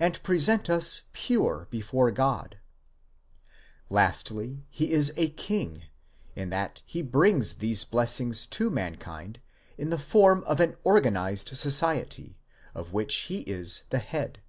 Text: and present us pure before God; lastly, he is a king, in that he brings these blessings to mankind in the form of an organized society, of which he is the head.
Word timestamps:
and 0.00 0.20
present 0.24 0.68
us 0.68 1.02
pure 1.12 1.68
before 1.70 2.10
God; 2.10 2.58
lastly, 3.88 4.66
he 4.68 4.90
is 4.90 5.12
a 5.16 5.28
king, 5.28 5.84
in 6.34 6.50
that 6.50 6.82
he 6.84 7.02
brings 7.02 7.54
these 7.54 7.84
blessings 7.84 8.46
to 8.46 8.68
mankind 8.68 9.38
in 9.78 9.90
the 9.90 9.96
form 9.96 10.42
of 10.42 10.58
an 10.58 10.76
organized 10.82 11.50
society, 11.50 12.36
of 12.74 12.92
which 12.92 13.14
he 13.30 13.42
is 13.42 13.84
the 13.90 14.00
head. 14.00 14.40